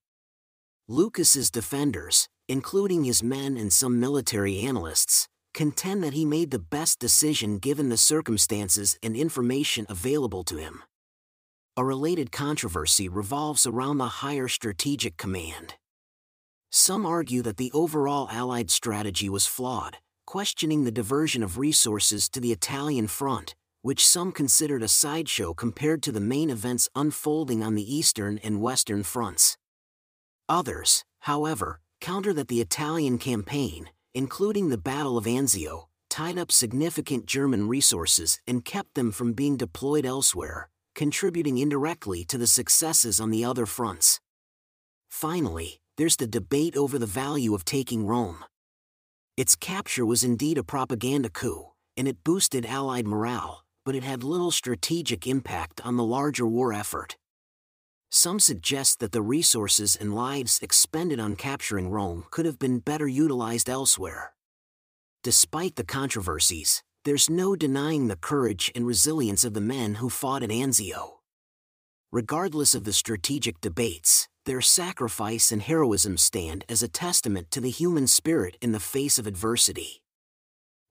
[0.87, 6.99] Lucas's defenders, including his men and some military analysts, contend that he made the best
[6.99, 10.83] decision given the circumstances and information available to him.
[11.75, 15.75] A related controversy revolves around the higher strategic command.
[16.69, 22.39] Some argue that the overall Allied strategy was flawed, questioning the diversion of resources to
[22.39, 27.75] the Italian front, which some considered a sideshow compared to the main events unfolding on
[27.75, 29.57] the eastern and western fronts.
[30.47, 37.25] Others, however, counter that the Italian campaign, including the Battle of Anzio, tied up significant
[37.25, 43.31] German resources and kept them from being deployed elsewhere, contributing indirectly to the successes on
[43.31, 44.19] the other fronts.
[45.09, 48.43] Finally, there's the debate over the value of taking Rome.
[49.41, 54.23] Its capture was indeed a propaganda coup, and it boosted Allied morale, but it had
[54.23, 57.17] little strategic impact on the larger war effort.
[58.11, 63.07] Some suggest that the resources and lives expended on capturing Rome could have been better
[63.07, 64.33] utilized elsewhere.
[65.23, 70.43] Despite the controversies, there's no denying the courage and resilience of the men who fought
[70.43, 71.20] at Anzio.
[72.13, 77.69] Regardless of the strategic debates, their sacrifice and heroism stand as a testament to the
[77.69, 80.01] human spirit in the face of adversity.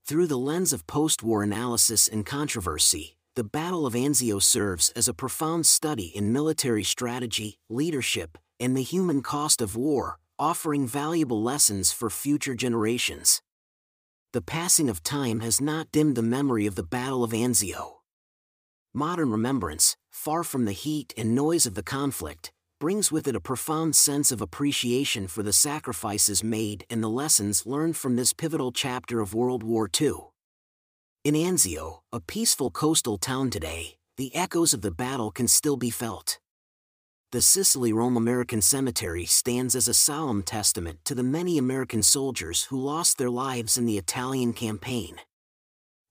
[0.06, 5.08] Through the lens of post war analysis and controversy, the Battle of Anzio serves as
[5.08, 11.42] a profound study in military strategy, leadership, and the human cost of war, offering valuable
[11.42, 13.42] lessons for future generations.
[14.32, 17.96] The passing of time has not dimmed the memory of the Battle of Anzio.
[18.94, 23.40] Modern remembrance, far from the heat and noise of the conflict, brings with it a
[23.40, 28.72] profound sense of appreciation for the sacrifices made and the lessons learned from this pivotal
[28.72, 30.12] chapter of World War II.
[31.22, 35.90] In Anzio, a peaceful coastal town today, the echoes of the battle can still be
[35.90, 36.38] felt.
[37.32, 42.64] The Sicily Rome American Cemetery stands as a solemn testament to the many American soldiers
[42.64, 45.16] who lost their lives in the Italian campaign.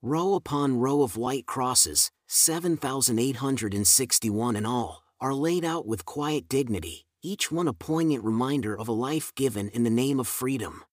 [0.01, 7.07] Row upon row of white crosses, 7,861 in all, are laid out with quiet dignity,
[7.23, 10.83] each one a poignant reminder of a life given in the name of freedom.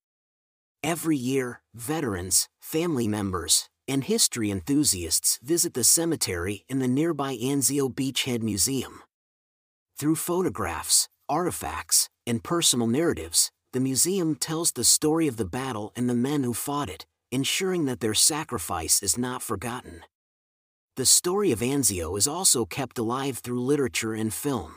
[0.82, 7.94] Every year, veterans, family members, and history enthusiasts visit the cemetery in the nearby Anzio
[7.94, 9.02] Beachhead Museum.
[9.98, 16.08] Through photographs, artifacts, and personal narratives, the museum tells the story of the battle and
[16.08, 20.00] the men who fought it, ensuring that their sacrifice is not forgotten.
[20.96, 24.76] The story of Anzio is also kept alive through literature and film.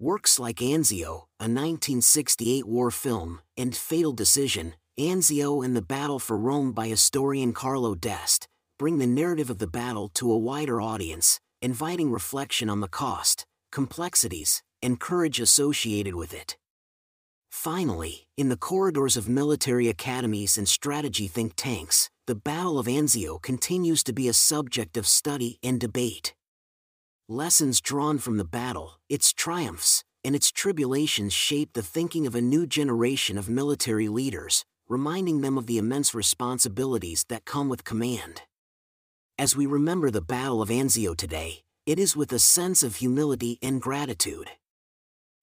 [0.00, 6.36] Works like Anzio, a 1968 war film, and Fatal Decision, Anzio and the Battle for
[6.36, 8.48] Rome by historian Carlo D'Este,
[8.80, 13.46] bring the narrative of the battle to a wider audience, inviting reflection on the cost,
[13.70, 16.56] complexities, and courage associated with it.
[17.48, 23.42] Finally, in the corridors of military academies and strategy think tanks, the Battle of Anzio
[23.42, 26.34] continues to be a subject of study and debate.
[27.28, 32.40] Lessons drawn from the battle, its triumphs, and its tribulations shape the thinking of a
[32.40, 38.42] new generation of military leaders, reminding them of the immense responsibilities that come with command.
[39.36, 43.58] As we remember the Battle of Anzio today, it is with a sense of humility
[43.60, 44.48] and gratitude.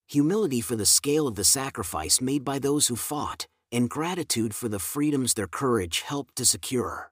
[0.08, 4.70] Humility for the scale of the sacrifice made by those who fought, and gratitude for
[4.70, 7.12] the freedoms their courage helped to secure.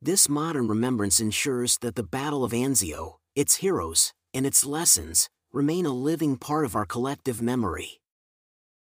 [0.00, 5.86] This modern remembrance ensures that the Battle of Anzio, its heroes, and its lessons, remain
[5.86, 8.00] a living part of our collective memory.